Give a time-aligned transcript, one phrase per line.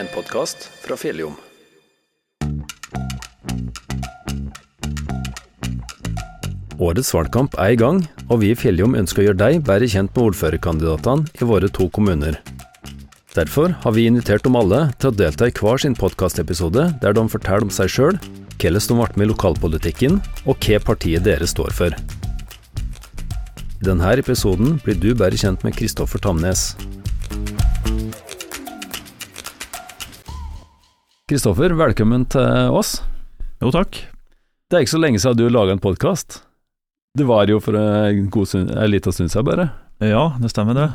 [0.00, 1.34] en podkast fra Fjelljom.
[6.80, 7.98] Årets valgkamp er i gang,
[8.30, 11.90] og vi i Fjelljom ønsker å gjøre deg bedre kjent med ordførerkandidatene i våre to
[11.92, 12.38] kommuner.
[13.36, 17.26] Derfor har vi invitert dem alle til å delta i hver sin podkastepisode der de
[17.28, 18.16] forteller om seg sjøl,
[18.56, 20.16] hvordan de ble med i lokalpolitikken,
[20.48, 22.00] og hva partiet deres står for.
[23.80, 26.70] I denne episoden blir du bedre kjent med Kristoffer Tamnes.
[31.30, 32.96] Kristoffer, velkommen til oss.
[33.62, 34.00] Jo, takk.
[34.66, 36.40] Det er ikke så lenge siden du laga en podkast.
[37.14, 39.68] Det var jo for en, god stund, en liten stund siden, bare.
[40.02, 40.88] Ja, det stemmer det.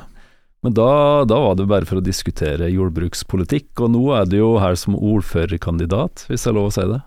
[0.60, 0.90] Men da,
[1.24, 4.98] da, var det bare for å diskutere jordbrukspolitikk, og nå er du jo her som
[5.00, 7.00] ordførerkandidat, hvis det er lov å si det?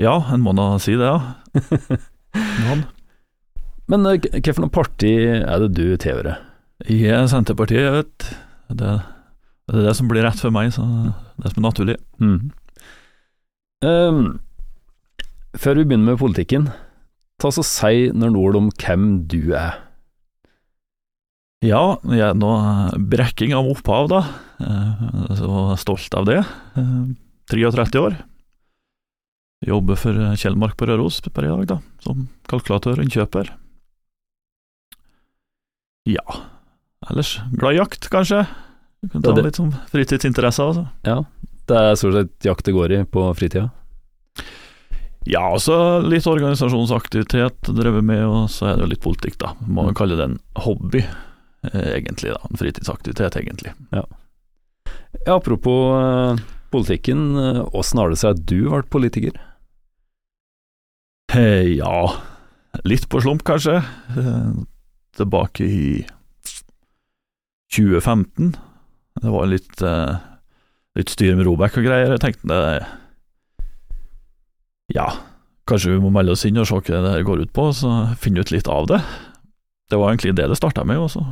[0.00, 1.20] Ja, en må da si det, ja.
[3.92, 6.40] Men hvilket parti er det du tilhører?
[6.88, 8.32] I Senterpartiet, jeg vet.
[8.72, 8.96] Det,
[9.68, 10.84] det er det som blir rett for meg, så
[11.36, 11.96] det som er naturlig.
[12.22, 12.38] Mm.
[13.84, 14.22] Um,
[15.58, 16.70] før vi begynner med politikken,
[17.38, 19.76] ta så si noen ord om hvem du er.
[21.64, 22.52] Ja, jeg er nå
[23.10, 24.22] brekking av opphav, da.
[25.36, 26.40] Så stolt av det.
[27.50, 28.18] 33 år.
[29.66, 33.50] Jobber for Kjellmark på Røros per i dag, da, som kalkulatør og innkjøper.
[36.08, 36.24] Ja,
[37.10, 38.46] ellers glad i jakt, kanskje.
[39.06, 40.88] Kan ta litt sånn fritidsinteresse, altså.
[41.06, 41.20] Ja,
[41.70, 43.68] det er stort sett jakt det går i på fritida?
[45.28, 49.52] Ja, altså litt organisasjonsaktivitet drevet med, og så er det litt politikk, da.
[49.66, 51.02] Må man kalle det en hobby,
[51.68, 52.32] egentlig.
[52.32, 53.74] da, En fritidsaktivitet, egentlig.
[53.92, 54.06] Ja.
[55.26, 56.40] ja apropos uh,
[56.72, 57.36] politikken,
[57.76, 59.36] åssen har det seg at du ble politiker?
[61.28, 62.08] Hey, ja,
[62.88, 63.82] litt på slump, kanskje.
[65.18, 65.90] Tilbake i
[67.76, 68.56] 2015.
[69.18, 70.18] Det var litt, uh,
[70.98, 72.14] litt styr med Robek og greier.
[72.14, 72.62] Jeg tenkte det
[74.94, 75.08] Ja,
[75.68, 78.14] kanskje vi må melde oss inn og se hva det her går ut på, så
[78.20, 79.02] finne ut litt av det.
[79.88, 81.24] Det var egentlig det det starta med, og så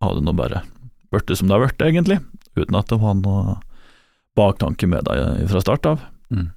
[0.00, 0.62] har det nå bare
[1.10, 2.20] blitt som det har blitt, egentlig.
[2.56, 3.58] Uten at det var noe
[4.38, 6.02] baktanke med det fra start av.
[6.30, 6.48] Mm.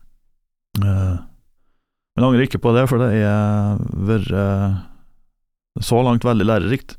[0.79, 1.17] Uh,
[2.13, 4.81] men jeg angrer ikke på det, for det har vært uh,
[5.81, 6.97] så langt veldig lærerikt.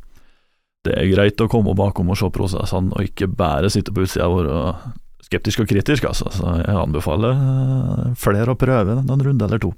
[0.84, 4.28] Det er greit å komme bakom og se prosessene, og ikke bare sitte på utsida
[4.28, 6.28] og være skeptisk og kritisk, altså.
[6.34, 9.72] Så jeg anbefaler eh, flere å prøve en runde eller to.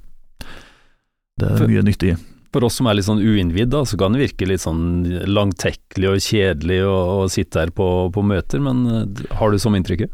[1.37, 2.17] Det er mye nyttig.
[2.55, 6.23] For oss som er litt sånn uinnvidd, så kan det virke litt sånn langtekkelig og
[6.25, 10.11] kjedelig å, å sitte her på, på, møter, men eh, har du som inntrykket?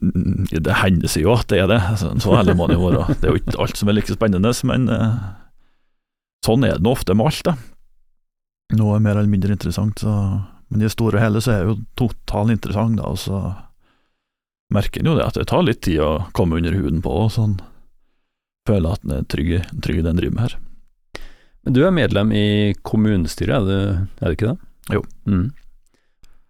[0.00, 3.20] Mm, det hender seg jo at det er det, så, ærlig må det jo være.
[3.20, 5.16] Det er jo ikke alt som er like spennende, men eh,
[6.46, 7.58] sånn er det nå ofte med alt, da
[8.74, 11.68] noe mer eller mindre interessant, så Men i det store og hele så er det
[11.70, 13.36] jo totalt interessant, da, og så
[14.74, 17.30] merker en jo det at det tar litt tid å komme under huden på, og
[17.30, 17.60] sånn
[18.66, 20.56] føler at en er trygg, i det en driver med her.
[21.62, 24.58] Men du er medlem i kommunestyret, er du, er du ikke det?
[24.96, 25.04] Jo.
[25.30, 25.46] Mm.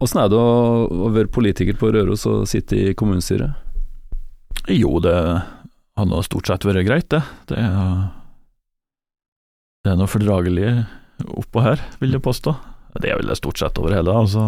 [0.05, 0.51] Åssen er det å,
[0.89, 3.53] å, være politiker på Røros og sitte i kommunestyret?
[4.73, 7.23] Jo, det har nå stort sett vært greit, det.
[7.49, 8.07] Det er,
[9.85, 10.71] det er noe fordragelig
[11.25, 12.55] oppå her, vil jeg påstå.
[13.01, 14.13] Det er vel det stort sett over hele.
[14.13, 14.47] Altså.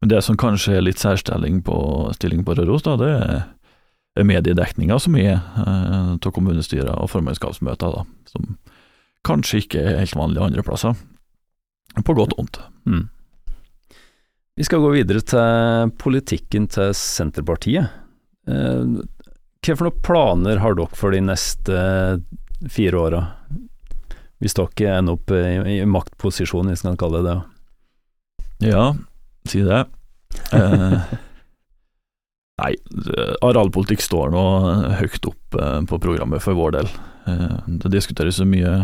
[0.00, 1.76] Men det som kanskje er litt særstilling på,
[2.14, 3.12] på Røros, da, det
[4.18, 8.56] er mediedekninga som er eh, av kommunestyrer og formannskapsmøter, da, som
[9.26, 10.98] kanskje ikke er helt vanlig andre plasser.
[12.04, 12.60] På godt og vondt.
[12.86, 13.06] Mm.
[14.58, 17.94] Vi skal gå videre til politikken til Senterpartiet.
[18.50, 18.98] Eh,
[19.58, 21.78] hva for noen planer har dere for de neste
[22.70, 23.22] fire åra?
[24.38, 25.42] Hvis dere ender opp i,
[25.74, 27.38] i maktposisjon, hvis man kan kalle det det.
[28.70, 28.92] Ja,
[29.48, 29.84] si det.
[30.54, 31.12] Eh,
[32.62, 32.72] nei,
[33.44, 34.44] arealpolitikk står nå
[35.00, 36.90] høyt opp eh, på programmet for vår del.
[37.30, 38.74] Eh, det diskuteres så mye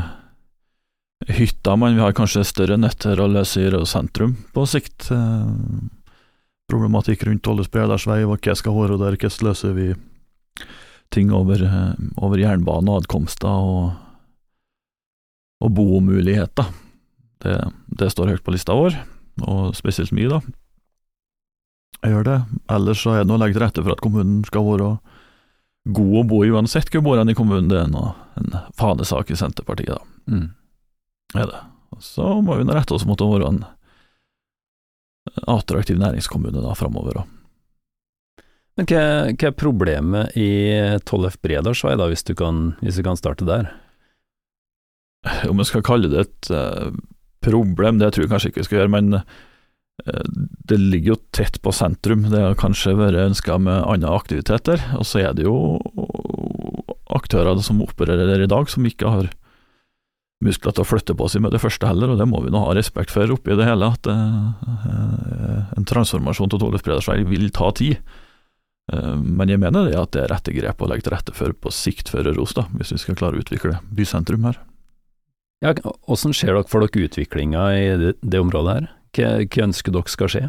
[1.30, 5.10] hytter, men vi har kanskje større netter å løse i Rød sentrum på sikt.
[5.14, 5.50] Eh,
[6.70, 9.92] problematikk rundt Olles vei, hva skal være der, hvordan løser vi
[11.14, 11.60] ting over,
[12.18, 14.03] over jernbane og adkomster og
[15.62, 16.70] og bomuligheter.
[17.44, 18.96] Det, det står høyt på lista vår,
[19.44, 20.40] og spesielt mye, da.
[22.04, 22.38] Jeg gjør det.
[22.72, 24.90] Ellers så er det å legge til rette for at kommunen skal være
[25.94, 27.70] god å bo i uansett hvor bor i kommunen.
[27.70, 30.34] Det er noe, en fanesak i Senterpartiet, da.
[30.34, 30.50] Mm.
[31.34, 31.62] Er det.
[32.04, 33.62] Så må vi nå rette oss mot å være en
[35.48, 37.22] attraktiv næringskommune da framover.
[38.74, 40.50] Men hva, hva, er problemet i
[41.06, 43.70] Tollef Bredalsvei, da, hvis du, kan, hvis du kan starte der?
[45.50, 46.94] Om jeg skal kalle det et uh,
[47.44, 49.24] problem, det tror jeg kanskje ikke vi skal gjøre, men
[50.02, 50.26] Eh,
[50.68, 54.82] det ligger jo tett på sentrum, det har kanskje vært ønska med andre aktiviteter.
[54.98, 55.78] Og så er det jo
[57.14, 59.30] aktører som opererer der i dag, som ikke har
[60.44, 62.66] muskler til å flytte på seg med det første heller, og det må vi nå
[62.66, 67.70] ha respekt for oppi det hele, at uh, en transformasjon til Tole Spredersvei vil ta
[67.72, 68.02] tid.
[68.92, 71.70] Men jeg mener det at det er rette grep å legge til rette for på
[71.72, 74.58] sikt for Røros, hvis vi skal klare å utvikle bysentrum her.
[75.62, 78.90] Ja, Hvordan ser dere for dere utviklinga i det, det, området her?
[79.14, 80.44] Hva, hva ønsker dere skal skje?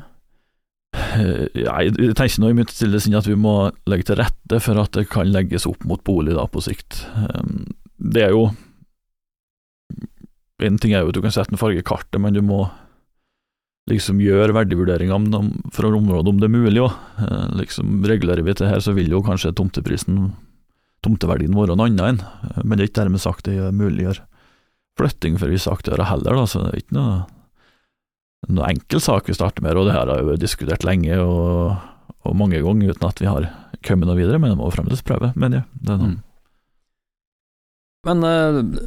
[0.96, 4.96] Jeg tenker nå i mitt stille sinn at vi må legge til rette for at
[4.96, 7.04] det kan legges opp mot bolig da på sikt.
[7.20, 7.68] Um,
[8.00, 8.48] det er jo
[10.64, 12.64] en ting er jo at du kan sette en farge i kartet, men du må
[13.92, 16.94] liksom gjøre verdivurderinger fra området om det er mulig òg.
[17.22, 20.32] Eh, liksom, regulerer vi til her, så vil jo kanskje tomteprisen,
[21.06, 24.10] tomteverdien være en annen, enn, men det er ikke dermed sagt det er mulig å
[24.10, 24.26] gjøre
[25.00, 27.16] flytting for visse aktører heller, da, så det er ikke noe,
[28.56, 31.76] noe enkel sak vi starter med, og det her har jo diskutert lenge og,
[32.26, 33.50] og mange ganger uten at vi har
[33.86, 35.68] kommet noe videre, men det må fremdeles prøve, mener jeg.
[35.82, 36.14] Det er noe.
[36.16, 36.22] Mm.
[38.06, 38.86] Men uh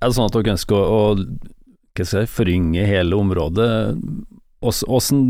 [0.00, 3.68] er det sånn at dere ønsker å, å si, forynge hele området?
[4.64, 5.20] Åssen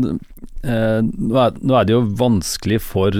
[0.63, 3.17] eh, nå, er det jo vanskelig for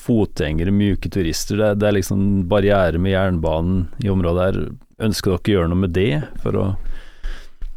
[0.00, 1.60] fotgjengere, myke turister.
[1.60, 4.60] Det, det er liksom barriere med jernbanen i området her.
[5.02, 6.66] Ønsker dere å gjøre noe med det, for å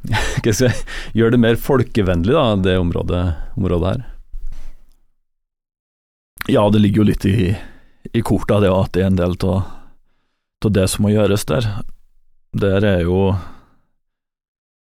[1.17, 3.23] gjøre det mer folkevennlig, da, det området,
[3.57, 4.03] området her?
[6.51, 7.55] Ja, det ligger jo litt i,
[8.13, 11.67] i kortet, det at det er en del av det som må gjøres der.
[12.57, 13.35] Der er jo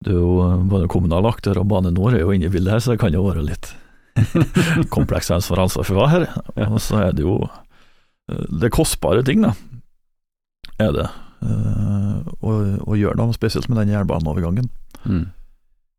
[0.04, 2.82] det er jo både kommunale aktører og Bane Nor er jo inne i bildet her,
[2.82, 3.70] så det kan jo være litt
[4.94, 6.26] kompleks ansvar for hva her.
[6.68, 9.54] Og så er det jo eh, det er kostbare ting, da,
[10.82, 11.08] er det,
[11.44, 14.68] uh, og å, gjøre noe spesielt med den jernbaneovergangen.
[15.04, 15.24] Mm.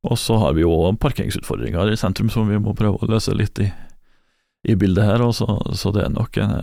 [0.05, 3.61] Og så har vi jo parkeringsutfordringer i sentrum som vi må prøve å løse litt
[3.63, 3.69] i,
[4.69, 6.59] i bildet her, så, så, det er nok en,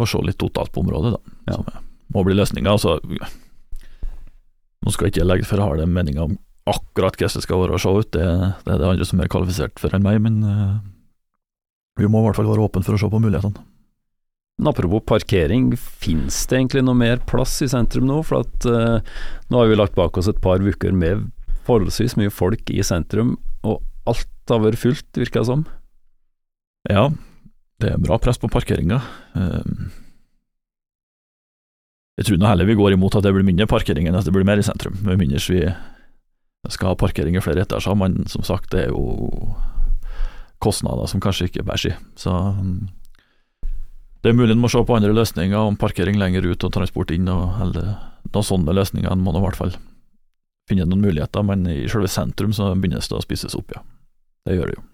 [0.00, 1.58] å se litt totalt på området, da, ja.
[1.58, 2.72] som må bli løsninga.
[2.72, 2.98] Altså,
[4.80, 6.38] nå skal jeg ikke legge for harde meninger om
[6.70, 8.24] akkurat hvordan det skal være å se ut, det,
[8.64, 10.78] det, er det andre som er kvalifisert for enn meg, men uh,
[12.00, 13.64] vi må i hvert fall være åpne for å se på mulighetene.
[14.60, 18.18] Men apropos parkering, finnes det egentlig noe mer plass i sentrum nå?
[18.28, 19.00] For at uh,
[19.48, 21.30] nå har vi lagt bak oss et par uker med
[21.64, 23.80] forholdsvis mye folk i sentrum, og
[24.10, 25.64] alt har vært fullt, virker det som.
[26.92, 27.06] Ja,
[27.80, 29.00] det er bra press på parkeringa.
[29.32, 29.88] Uh,
[32.20, 34.36] jeg tror nå heller vi går imot at det blir mindre parkering enn at det
[34.36, 35.64] blir mer i sentrum, med mindre vi
[36.68, 39.54] skal ha parkering i flere etasjer, men som sagt, det er jo
[40.60, 42.08] kostnader som kanskje ikke bærer seg.
[42.20, 42.34] Så
[44.20, 47.12] det er mulig en må se på andre løsninger, om parkering lenger ut og transport
[47.14, 47.94] inn, og, eller
[48.28, 49.08] noen sånne løsninger.
[49.08, 49.74] En må nå i hvert fall
[50.70, 53.82] finne noen muligheter, men i selve sentrum så begynnes det å spises opp, ja.
[54.46, 54.84] Det gjør det jo.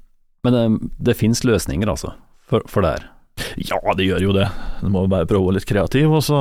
[0.47, 0.65] Men det,
[1.09, 2.15] det finnes løsninger, altså,
[2.47, 3.11] for, for det her?
[3.61, 4.47] Ja, det gjør jo det.
[4.81, 6.39] En må bare prøve å være litt kreativ, og så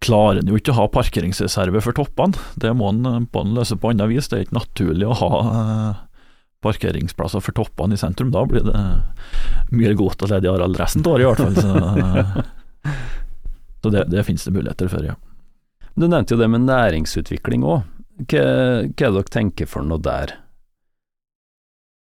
[0.00, 2.38] klarer en jo ikke å ha parkeringsreserve for toppene.
[2.60, 4.30] Det må en eh, løse på annet vis.
[4.30, 5.98] Det er ikke naturlig å ha eh,
[6.64, 8.32] parkeringsplasser for toppene i sentrum.
[8.34, 8.82] Da blir det
[9.72, 11.56] mye godt og ledig areal resten av året, i hvert fall.
[11.56, 11.70] Så,
[12.04, 12.96] eh,
[13.82, 15.16] så det, det, finnes det muligheter for, ja.
[15.96, 17.88] Du nevnte jo det med næringsutvikling òg.
[18.20, 20.36] Hva, er det dere tenker for noe der?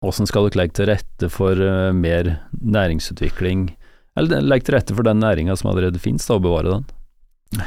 [0.04, 1.60] Hvordan skal dere legge til rette for
[1.96, 3.68] mer næringsutvikling,
[4.16, 7.64] eller legge til rette for den næringa som allerede finnes, da, og bevare den?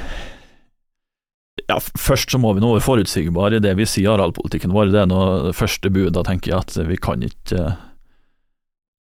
[1.68, 4.92] Ja, Først så må vi nå være forutsigbare i det vi sier arealpolitikken vår.
[4.94, 6.14] Det er nå første bud.
[6.16, 7.80] Da tenker jeg at vi kan ikke eh,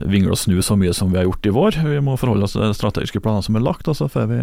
[0.09, 1.79] vingle og snu så mye som vi har gjort i vår.
[1.85, 4.41] Vi må forholde oss til strategiske planene som er lagt, og så får vi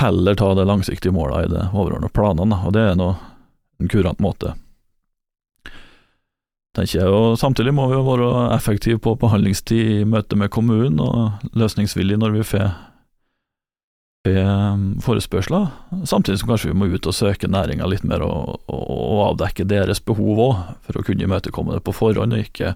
[0.00, 2.60] heller ta det langsiktige målet i de overordnede planene.
[2.66, 3.14] Og det er nå
[3.80, 4.54] en kurant måte.
[6.76, 11.00] Tenker jeg, og Samtidig må vi jo være effektive på behandlingstid i møte med kommunen,
[11.00, 12.68] og løsningsvillige når vi får
[15.04, 15.70] forespørsler,
[16.08, 19.66] samtidig som kanskje vi må ut og søke næringa litt mer og, og, og, avdekke
[19.68, 22.74] deres behov òg, for å kunne imøtekomme det på forhånd, og ikke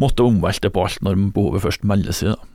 [0.00, 2.48] måtte omvelte på alt når behovet først melder seg.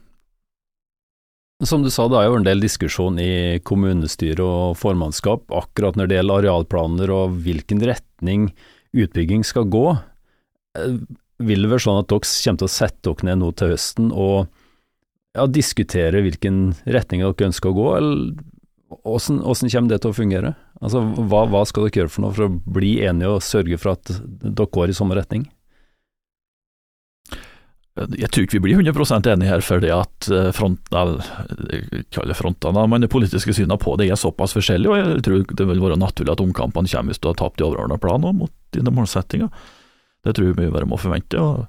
[1.65, 6.09] Som du sa, det har jo en del diskusjon i kommunestyre og formannskap akkurat når
[6.09, 8.51] det gjelder arealplaner og hvilken retning
[8.93, 9.87] utbygging skal gå.
[10.77, 10.99] Eh,
[11.41, 14.13] vil det være sånn at dere kommer til å sette dere ned nå til høsten
[14.13, 14.53] og
[15.37, 18.37] ja, diskutere hvilken retning dere ønsker å gå, eller
[18.87, 20.55] hvordan kommer det til å fungere?
[20.79, 23.95] Altså, hva, hva, skal dere gjøre for noe for å bli enige og sørge for
[23.95, 24.11] at
[24.43, 25.47] dere går i samme retning?
[27.97, 31.15] Jeg tror ikke vi blir 100% enige her, fordi at eh, frontene,
[32.37, 35.81] frontene, men det politiske synet på det er såpass forskjellig, og jeg tror det vil
[35.81, 39.49] være naturlig at omkampene kommer hvis du har tapt de overordnede planene mot dine målsettinger.
[40.21, 41.41] Det tror jeg vi bare må forvente.
[41.41, 41.65] og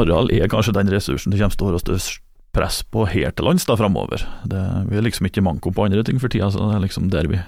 [0.00, 3.46] Areal er kanskje den ressursen det kommer til å være størst press på her til
[3.46, 4.24] lands framover.
[4.46, 7.28] Vi er liksom ikke manko på andre ting for tida, så det er liksom der
[7.30, 7.38] vi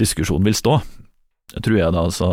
[0.00, 0.78] diskusjonen vil stå.
[1.52, 2.28] Jeg tror jeg da altså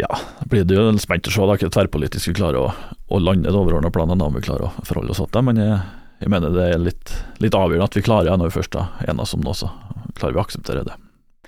[0.00, 0.08] Ja,
[0.50, 3.58] blir det jo spent å se da, ikke tverrpolitisk vi klarer å, å lande det
[3.58, 5.42] overordna planen, da om vi klarer å forholde oss til det.
[5.46, 5.76] Men jeg,
[6.18, 9.12] jeg, mener det er litt, litt avgjørende at vi klarer det når vi først er
[9.12, 9.70] enes om det også.
[10.18, 10.96] Klarer vi å akseptere det.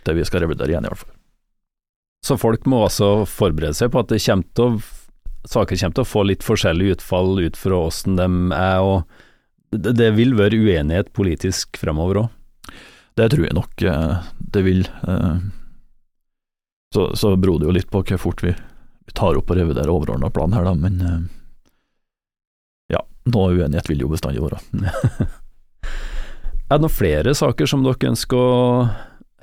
[0.07, 1.17] Det vi skal revidere igjen, i hvert fall.
[2.27, 4.79] Så folk må altså forberede seg på at det kommer til å
[5.47, 8.27] saker kommer til å få litt forskjellig utfall ut fra åssen de
[8.57, 9.05] er, og
[9.75, 12.33] det, det vil være uenighet politisk fremover òg?
[13.17, 14.83] Det tror jeg nok eh, det vil.
[15.09, 15.37] Eh.
[16.95, 18.53] Så, så beror det jo litt på hvor fort vi,
[19.17, 21.23] tar opp og reviderer overordna plan her, da, men eh,
[22.93, 23.01] ja,
[23.33, 24.61] noe uenighet vil jo bestandig være.
[26.69, 28.61] er det noen flere saker som dere ønsker å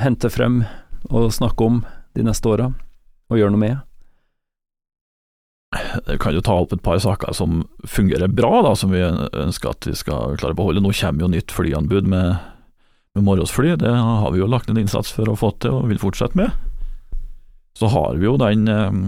[0.03, 0.61] hente frem
[1.09, 1.81] og snakke om
[2.13, 2.69] de neste åra,
[3.31, 3.81] og gjøre noe med?
[5.73, 9.71] Jeg kan jo ta opp et par saker som fungerer bra, da, som vi ønsker
[9.71, 10.83] at vi skal klare å beholde.
[10.83, 12.35] Nå kommer jo nytt flyanbud med,
[13.17, 16.01] med morgensfly, det har vi jo lagt en innsats for å få til og vil
[16.01, 16.53] fortsette med.
[17.79, 18.99] Så har vi jo den eh,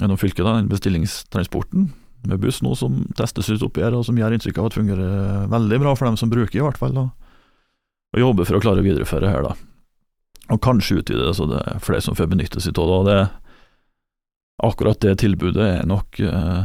[0.00, 1.90] gjennom fylket, den bestillingstransporten
[2.24, 4.80] med buss nå som testes ut oppi her, og som gjør inntrykk av at det
[4.80, 6.96] fungerer veldig bra for dem som bruker, i hvert fall.
[6.96, 7.08] Da.
[8.16, 9.56] Og jobber for å klare å videreføre her, da.
[10.52, 12.96] Og kanskje utvide det så det er flere som får benytte seg av det.
[12.96, 13.20] og det
[14.68, 16.64] akkurat det tilbudet er nok eh,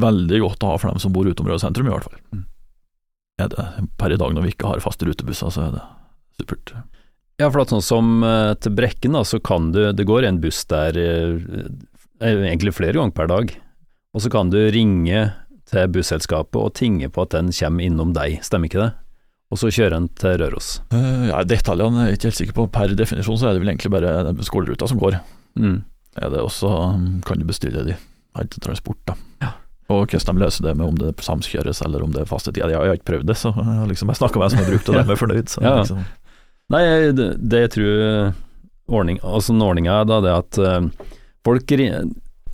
[0.00, 2.20] veldig godt å ha for dem som bor utområdet sentrum, i hvert fall.
[2.34, 2.44] Mm.
[3.42, 3.66] Er det
[4.00, 5.84] per i dag når vi ikke har faste rutebusser, så er det
[6.40, 6.72] supert.
[7.36, 10.40] Ja, for at sånn som eh, til Brekken, da, så kan du Det går en
[10.40, 11.34] buss der eh,
[12.24, 13.56] egentlig flere ganger per dag,
[14.16, 15.26] og så kan du ringe
[15.66, 18.92] til busselskapet og tinge på at den kommer innom deg, stemmer ikke det?
[19.52, 20.68] Og så kjører den til Røros.
[20.90, 22.64] Uh, ja, Detaljene er jeg ikke helt sikker på.
[22.74, 25.20] Per definisjon så er det vel egentlig bare skoleruta som går.
[25.60, 25.84] Mm
[26.16, 27.96] er det også, um, kan du bestille de
[28.60, 28.98] transport.
[29.08, 29.16] da.
[29.42, 29.52] Ja.
[29.88, 32.74] Og hvordan de løser det med om det samkjøres eller om det er faste tider.
[32.74, 34.86] Jeg har ikke prøvd det, så jeg, liksom, jeg snakker med en som har brukt
[34.86, 35.52] det, og de er fornøyd.
[35.52, 35.76] Så, ja.
[35.80, 36.02] liksom.
[36.74, 36.82] Nei,
[37.14, 37.94] det, det, jeg tror
[38.98, 41.08] ordning, altså ordninga er da det at uh,
[41.46, 41.78] folk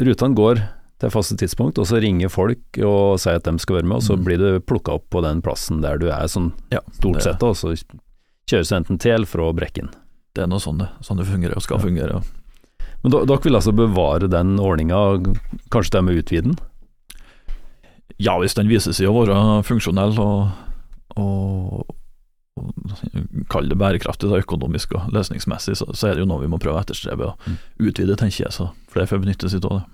[0.02, 0.60] Rutene går
[1.02, 4.06] til faste tidspunkt, og så ringer folk og sier at de skal være med, og
[4.06, 4.24] så mm.
[4.26, 7.56] blir du plukka opp på den plassen der du er, sånn ja, stort sett, og
[7.58, 7.74] så
[8.50, 9.90] kjøres du enten til eller fra Brekken.
[10.32, 11.86] Det er noe sånn det, sånn det fungerer og skal ja.
[11.86, 12.20] fungere.
[12.20, 12.41] Og
[13.02, 15.00] men dere vil altså bevare den ordninga,
[15.74, 16.60] kanskje det med å utvide den?
[18.22, 20.52] Ja, hvis den viser seg å være funksjonell og,
[21.18, 21.96] og,
[22.60, 26.50] og kall det bærekraftig, da, økonomisk og løsningsmessig, så, så, er det jo noe vi
[26.52, 27.58] må prøve å etterstrebe og mm.
[27.88, 29.84] utvide, tenker jeg, så flere får benytte seg av det.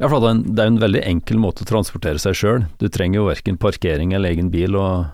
[0.00, 2.62] Ja, for det er, en, det er en veldig enkel måte å transportere seg sjøl.
[2.80, 5.10] Du trenger jo verken parkering eller egen bil, og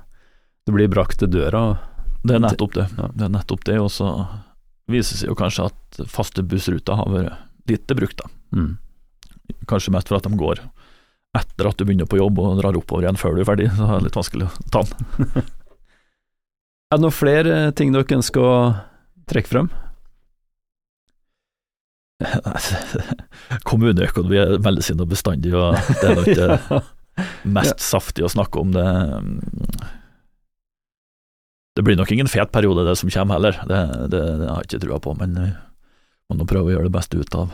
[0.66, 1.62] det blir brakt til døra.
[2.26, 2.84] Det er nettopp det.
[2.94, 3.08] Ja.
[3.10, 4.12] Det er nettopp det, og så
[4.90, 8.22] viser seg jo kanskje at faste bussruter har vært lite brukt.
[8.22, 8.30] da.
[8.56, 8.76] Mm.
[9.70, 10.62] Kanskje mest for at de går
[11.36, 13.84] etter at du begynner på jobb og drar oppover igjen før du er ferdig, så
[13.84, 14.94] det er litt vanskelig å ta den.
[16.90, 18.54] er det noen flere ting dere ønsker å
[19.28, 19.68] trekke frem?
[23.68, 26.80] Kommuneøkonomi er veldig og bestandig, og det er nok det
[27.58, 28.72] mest saftige å snakke om.
[28.72, 28.86] det
[31.76, 33.78] det blir nok ingen fet periode, det som kommer heller, det,
[34.08, 35.48] det, det har jeg ikke trua på, men vi
[36.32, 37.52] må nå prøve å gjøre det beste ut av,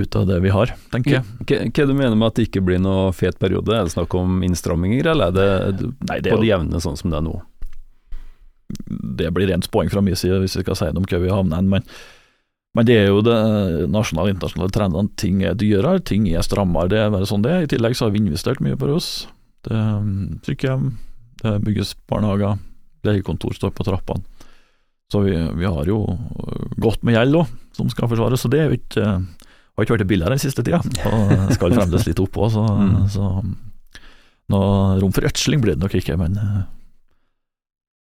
[0.00, 1.36] ut av det vi har, tenker jeg.
[1.46, 4.18] Hva, hva du mener med at det ikke blir noe fet periode, er det snakk
[4.18, 7.26] om innstramminger, eller er det, Nei, det er på det jevne sånn som det er
[7.28, 7.38] nå?
[9.22, 11.30] Det blir rent spåing fra min side hvis vi skal si noe om hva vi
[11.30, 11.88] havner hen, men,
[12.74, 13.40] men det er jo det
[13.86, 15.14] nasjonale og internasjonale trendene.
[15.14, 17.62] Ting er dyrere, ting er strammere, det er bare sånn det er.
[17.62, 19.28] I tillegg så har vi investert mye på oss.
[19.62, 20.08] Det er
[20.50, 20.96] sykehjem,
[21.46, 22.58] det bygges barnehager
[23.06, 24.24] legekontor står på trappene.
[25.12, 26.00] Så vi, vi har jo
[26.82, 28.42] godt med gjeld òg, som skal forsvares.
[28.42, 32.08] Så det er jo ikke, har ikke vært billigere den siste tida, og skal fremdeles
[32.08, 32.96] litt opp òg, så, mm.
[33.14, 33.30] så
[34.52, 36.18] noe rom for ødsling blir det nok ikke.
[36.18, 36.60] Men eh,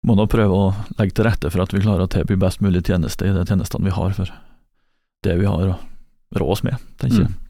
[0.08, 2.84] må nå prøve å legge til rette for at vi klarer å tilby best mulig
[2.88, 4.32] tjeneste i de tjenestene vi har, for
[5.24, 5.80] det vi har å
[6.40, 7.32] rå oss med, tenker jeg.
[7.32, 7.40] Mm.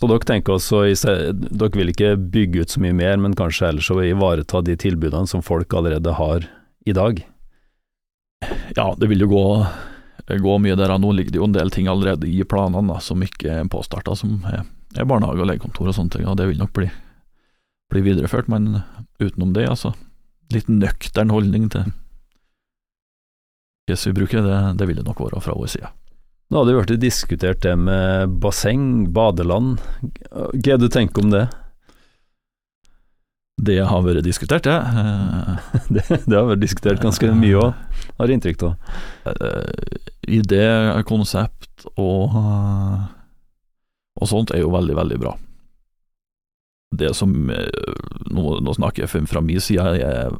[0.00, 0.82] Så dere tenker også,
[1.30, 5.30] dere vil ikke bygge ut så mye mer, men kanskje ellers å ivareta de tilbudene
[5.30, 6.48] som folk allerede har
[6.84, 7.28] i dag?
[8.76, 9.44] Ja, det vil jo gå,
[10.28, 10.92] gå mye der.
[10.98, 14.16] Nå ligger det jo en del ting allerede i planene da, som ikke er påstarta,
[14.18, 14.64] som er,
[14.96, 16.28] er barnehage og legekontor og sånne ting.
[16.28, 16.90] og Det vil nok bli,
[17.92, 18.82] bli videreført, men
[19.22, 19.94] utenom det, altså.
[20.52, 21.88] Litt nøktern holdning til
[23.88, 25.88] Hvis vi bruker det, det vil det nok være fra vår side.
[26.52, 29.80] Nå hadde det vært diskutert det med basseng, badeland.
[30.30, 31.46] Hva er det du tenker om det?
[33.54, 34.80] Det har vært diskutert, ja.
[35.94, 36.02] det.
[36.26, 38.74] det, har vært diskutert ganske mye òg, har jeg inntrykk av.
[40.26, 40.64] I idé,
[41.06, 42.34] konsept og,
[44.18, 45.36] og sånt er jo veldig, veldig bra.
[46.94, 47.94] det som eh,
[48.34, 50.34] Nå, nå snakker jeg fra min side, jeg er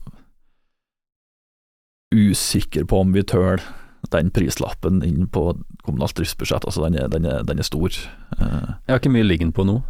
[2.14, 3.62] usikker på om vi tør
[4.12, 5.54] den prislappen inn på
[5.85, 6.66] kommunalt driftsbudsjett.
[6.66, 7.94] Altså, den er, den er, den er stor.
[8.38, 9.80] Eh, jeg har ikke mye liggende på nå.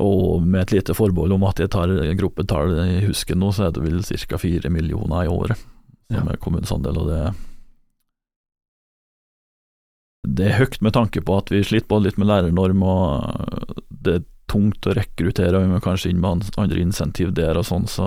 [0.00, 3.76] Og med et lite forbehold om at jeg tar gruppetall i husken nå, så er
[3.76, 4.40] det vel ca.
[4.40, 5.60] fire millioner i året
[6.10, 6.34] som ja.
[6.34, 7.22] er kommunens andel, og det
[10.30, 14.18] det er høyt med tanke på at vi sliter både litt med lærernorm, og det
[14.18, 17.86] er tungt å rekruttere, og vi må kanskje inn med andre insentiv der og sånn,
[17.88, 18.04] så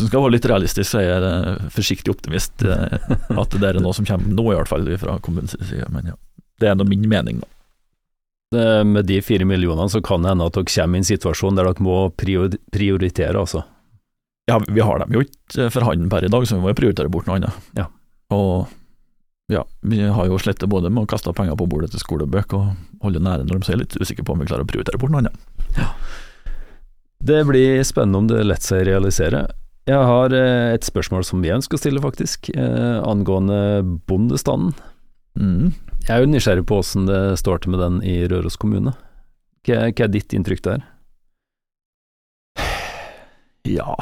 [0.00, 2.62] hvis skal være litt realistisk, så er jeg forsiktig optimist.
[2.64, 5.88] Eh, at det er noe som kommer nå, i hvert fall fra kommunens side.
[5.92, 6.16] Men ja,
[6.62, 7.50] det er nå min mening, da.
[8.50, 11.68] Med de fire millionene så kan det hende at dere kommer i en situasjon der
[11.68, 13.62] dere må prioritere, altså.
[14.50, 17.12] Ja, vi har dem jo ikke for hånden per i dag, så vi må prioritere
[17.12, 17.70] bort noe annet.
[17.78, 17.86] Ja.
[18.34, 18.66] Og
[19.50, 23.04] ja, vi har jo slettet både med å kaste penger på bordet til skolebøker og
[23.04, 25.10] holde nære når de så er litt usikre på om vi klarer å prioritere bort
[25.14, 25.40] noe annet.
[25.78, 25.88] Ja.
[27.20, 29.48] Det blir spennende om det lar seg realisere.
[29.90, 34.74] Jeg har eh, et spørsmål som jeg ønsker å stille, faktisk, eh, angående bondestanden.
[35.34, 35.74] Mm.
[36.06, 38.94] Jeg er jo nysgjerrig på åssen det står til med den i Røros kommune.
[39.66, 40.86] Hva, hva er ditt inntrykk der?
[43.68, 43.92] Ja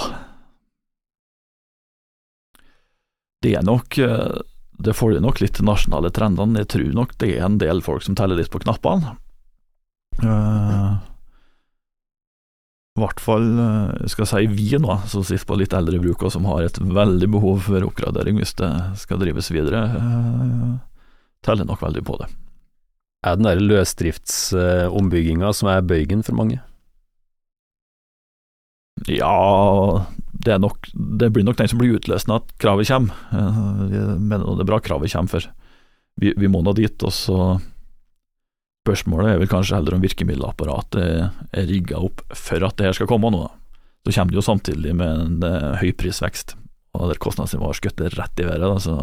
[3.42, 4.38] Det er nok eh,
[4.78, 6.62] Det følger nok litt de nasjonale trendene.
[6.62, 9.16] Jeg tror nok det er en del folk som teller litt på knappene.
[10.22, 10.98] Uh,
[12.98, 16.24] i hvert fall eh, skal jeg si vi nå, som sitter på litt eldre bruk
[16.26, 20.72] og som har et veldig behov for oppgradering hvis det skal drives videre, eh,
[21.46, 22.28] teller nok veldig på det.
[23.26, 26.60] Er den der løsdriftsombygginga som er bøygen for mange?
[29.06, 33.14] Ja, det, nok, det blir nok den som blir utløst når kravet kommer.
[33.34, 35.48] Eh, jeg mener det er bra kravet kommer, for
[36.18, 37.06] vi, vi må nå dit.
[37.06, 37.40] Og så
[38.88, 41.02] Spørsmålet er vel kanskje heller om virkemiddelapparatet
[41.52, 43.42] er rigga opp for at det her skal komme nå.
[44.06, 46.54] Så kommer det jo samtidig med en uh, høy prisvekst,
[46.96, 48.64] og der kostnadsnivået skutter rett i været.
[48.64, 48.94] Da, så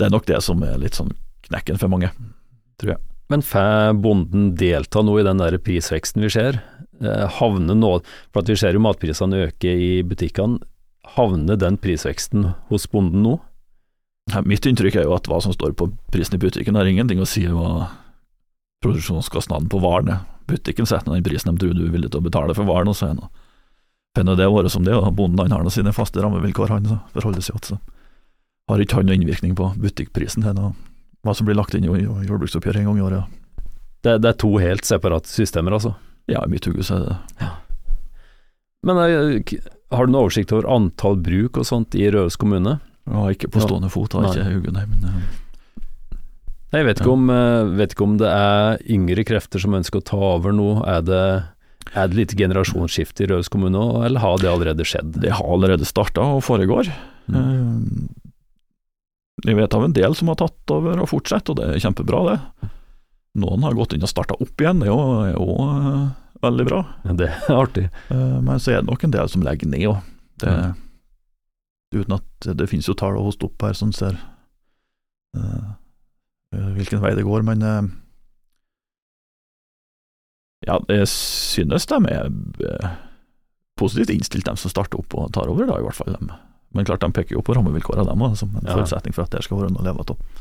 [0.00, 1.12] det er nok det som er litt sånn
[1.46, 2.10] knekken for mange,
[2.80, 3.02] tror jeg.
[3.30, 6.58] Men får bonden delta nå i den der prisveksten vi ser?
[7.04, 7.92] Eh, havner nå,
[8.32, 10.58] for at vi ser jo matprisene øke i butikkene,
[11.16, 13.36] havner den prisveksten hos bonden nå?
[14.46, 17.28] Mitt inntrykk er jo at hva som står på prisen i butikken har ingenting å
[17.28, 17.88] si hva
[18.84, 22.54] produksjonskostnaden på varene Butikken setter den prisen de tror du er villig til å betale
[22.56, 23.20] for varen, og så er
[24.18, 27.44] finner det året som det, og bonden han har nå sine faste rammevilkår han forholder
[27.46, 27.78] seg til.
[28.70, 30.60] Har ikke han noen innvirkning på butikkprisen til
[31.26, 33.40] hva som blir lagt inn i jordbruksoppgjøret en gang i året.
[34.00, 35.92] Det, det, er to helt separate systemer, altså?
[36.30, 37.16] Ja, i mitt hode er det.
[37.42, 37.50] Ja.
[38.86, 39.58] Men eh,
[39.92, 42.78] har du noen oversikt over antall bruk og sånt i Røros kommune?
[43.10, 45.20] Ja, ikke på stående fot, har ikke hugget, nei, men ja.
[46.70, 50.06] Jeg vet ikke, om, uh, vet ikke, om, det er yngre krefter som ønsker å
[50.06, 50.68] ta over nå.
[50.86, 51.22] Er det,
[51.90, 55.16] er det litt generasjonsskifte i Røros kommune, eller har det allerede skjedd?
[55.24, 56.92] Det har allerede starta og foregår.
[57.26, 58.06] Mm.
[59.46, 62.20] Jeg vet av en del som har tatt over og fortsatt, og det er kjempebra,
[62.28, 62.70] det.
[63.40, 65.56] Noen har gått inn og starta opp igjen, det er jo
[66.44, 66.80] veldig bra.
[67.06, 67.86] Ja, det er artig.
[68.10, 70.00] Men så er det nok en del som legger ned òg.
[70.40, 70.78] Det, mm
[71.94, 74.18] uten at det finnes jo tall å hoste opp her som ser
[75.36, 75.72] uh,
[76.76, 77.88] hvilken vei det går, men uh,
[80.66, 82.30] ja, jeg synes de er
[83.80, 86.12] positivt innstilt, de som starter opp og tar over, da, i hvert fall.
[86.18, 86.32] Dem.
[86.76, 88.76] Men klart, de peker jo på rammevilkårene, dem òg, som en ja.
[88.76, 90.40] forutsetning for at det skal være noe å leve av.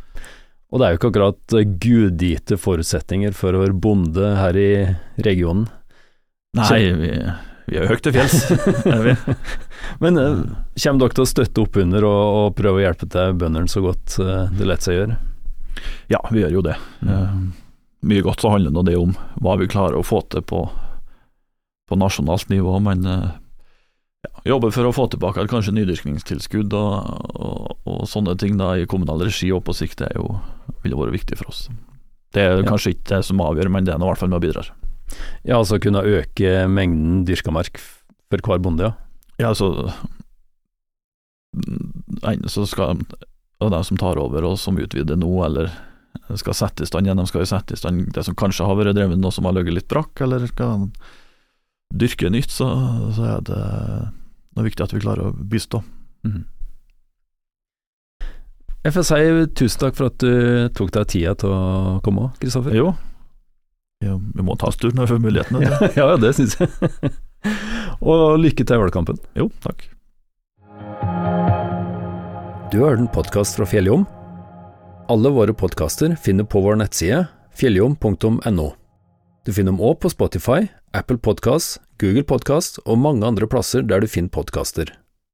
[0.69, 4.71] Og det er jo ikke akkurat gudgitte forutsetninger for å være bonde her i
[5.25, 5.65] regionen.
[6.57, 7.13] Nei, vi
[7.69, 8.37] vi er jo høyt til fjells,
[8.89, 9.15] er vi.
[10.01, 10.39] Men uh,
[10.81, 13.83] kommer dere til å støtte opp under og, og prøve å hjelpe til bøndene så
[13.85, 15.17] godt uh, det lar seg gjøre?
[16.11, 16.77] Ja, vi gjør jo det.
[17.05, 17.35] Uh,
[18.09, 19.13] mye godt så handler det om
[19.43, 20.63] hva vi klarer å få til på,
[21.89, 23.05] på nasjonalt nivå, men
[24.25, 28.87] ja, jobber for å få tilbake kanskje nydyrkningstilskudd og, og, og, sånne ting da i
[28.89, 30.33] kommunal regi og på sikt det jo,
[30.83, 31.67] vil jo være viktig for oss.
[32.35, 32.67] Det er ja.
[32.67, 34.73] kanskje ikke det som avgjør, men det er i hvert fall med og bidrar.
[35.47, 38.95] Ja, altså kunne øke mengden dyrka mark for hver bonde, ja.
[39.39, 39.89] Ja, altså
[42.51, 42.99] så skal
[43.59, 45.71] og de som tar over og som utvider nå, eller
[46.39, 48.77] skal sette i stand igjen, de skal jo sette i stand det som kanskje har
[48.79, 50.87] vært drevet nå som har ligget litt brakk, eller skal
[51.89, 52.69] dyrke nytt, så,
[53.15, 53.59] så er det
[54.55, 55.81] noe viktig at vi klarer å bistå.
[56.27, 56.45] Mm.
[58.85, 59.21] Jeg får si
[59.59, 62.75] tusen takk for at du tok deg tida til å komme, Kristoffer.
[62.77, 62.93] Jo,
[63.99, 65.59] ja, vi må ta oss tur når vi får muligheten.
[65.67, 66.69] Ja, ja, det syns jeg.
[68.11, 69.19] og lykke til i valgkampen.
[69.35, 69.83] Jo, takk.
[72.71, 74.05] Du har hørt en podkast fra Fjelljom.
[75.11, 77.25] Alle våre podkaster finner på vår nettside
[77.59, 78.67] fjelljom.no.
[79.43, 84.01] Du finner dem òg på Spotify, Apple Podkast, Google Podkast og mange andre plasser der
[84.01, 84.89] du finner podkaster.